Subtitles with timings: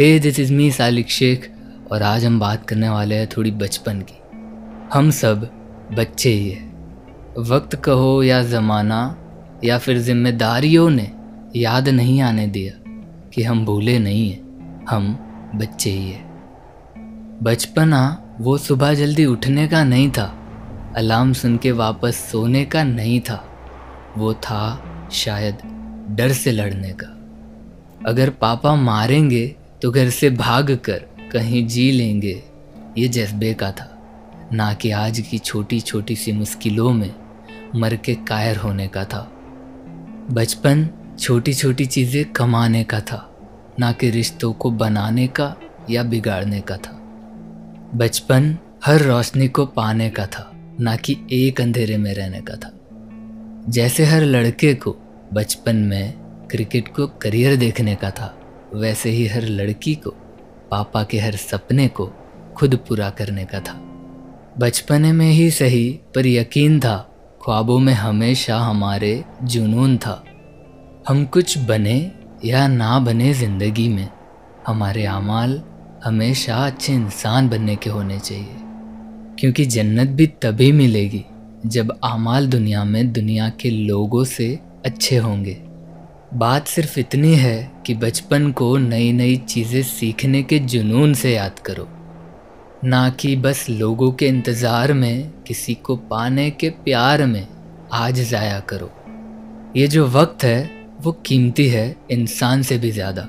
[0.00, 1.52] Hey this is me Salik Shaikh,
[1.92, 4.18] और आज हम बात करने वाले हैं थोड़ी बचपन की।
[4.92, 5.50] हम सब
[5.92, 9.18] बच्चे ही हैं। वक्त कहो या ज़माना,
[9.64, 11.12] या फिर जिम्मेदारियों ने
[11.56, 12.72] याद नहीं आने दिया
[13.34, 15.18] कि हम भूले नहीं हैं, हम
[15.54, 20.38] बच्चे ही हैं। बचपना वो सुबह जल्दी उठने का नहीं था,
[20.96, 23.44] अलार्म सुन के वापस सोने का नहीं था,
[24.18, 24.82] वो था
[25.12, 25.58] शायद
[26.10, 27.12] डर से लड़ने का।
[28.10, 30.98] अगर पापा मारेंगे तो घर से भाग कर
[31.32, 32.42] कहीं जी लेंगे,
[32.98, 33.92] ये जज्बे का था।
[34.52, 37.14] ना कि आज की छोटी छोटी सी मुश्किलों में
[37.76, 39.32] मर के कायर होने का था।
[40.30, 43.36] बचपन छोटी छोटी चीज़ें कमाने का था,
[43.80, 45.56] ना कि रिश्तों को बनाने का
[45.90, 46.92] या बिगाड़ने का था।
[47.94, 52.72] बचपन हर रोशनी को पाने का था, ना कि एक अंधेरे में रहने का था।
[53.68, 54.96] जैसे हर लड़के को
[55.32, 56.14] बचपन में
[56.50, 58.35] क्रिकेट को करियर देखने का था
[58.76, 60.10] वैसे ही हर लड़की को,
[60.70, 62.12] पापा के हर सपने को
[62.56, 63.72] खुद पूरा करने का था।
[64.58, 67.12] बचपने में ही सही, पर यकीन था,
[67.44, 70.24] ख्वाबों में हमेशा हमारे जुनून था।
[71.08, 72.12] हम कुछ बने
[72.44, 74.08] या ना बने ज़िंदगी में,
[74.66, 75.62] हमारे अमाल
[76.04, 78.56] हमेशा अच्छे इंसान बनने के होने चाहिए।
[79.40, 81.24] क्योंकि जन्नत भी तभी मिलेगी
[81.66, 85.65] जब अमाल दुनिया में दुनिया के लोगों से अच्छे होंगे।
[86.34, 91.58] बात सिर्फ़ इतनी है कि बचपन को नई नई चीज़ें सीखने के जुनून से याद
[91.58, 91.86] करो।
[92.84, 97.46] ना कि बस लोगों के इंतज़ार में, किसी को पाने के प्यार में
[97.92, 98.90] आज ज़ाया करो।
[99.76, 103.26] ये जो वक्त है, वो कीमती है इंसान से भी ज़्यादा।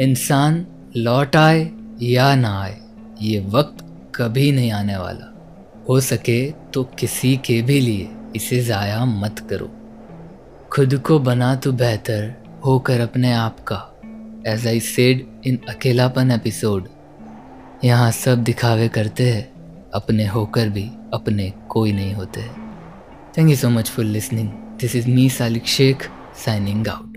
[0.00, 0.64] इंसान
[0.96, 1.70] लौट आए
[2.02, 2.78] या ना आए,
[3.22, 3.84] ये वक्त
[4.16, 5.34] कभी नहीं आने वाला।
[5.88, 9.70] हो सके तो किसी के भी लिए इसे ज़ाया मत करो।
[10.78, 12.34] खुद को बना तो बेहतर
[12.64, 13.76] होकर अपने आप का।
[14.46, 16.86] एज आई सेड इन अकेलापन एपिसोड
[17.84, 19.42] यहाँ सब दिखावे करते हैं,
[19.90, 20.84] अपने होकर भी
[21.14, 22.42] अपने कोई नहीं होते।
[23.38, 24.48] Thank you so much for listening
[24.80, 26.08] this is me Salik Shaikh
[26.44, 27.07] signing out